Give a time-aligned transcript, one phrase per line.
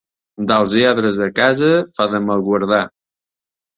[0.51, 1.69] Dels lladres de casa
[1.99, 2.85] fa de mal guardar.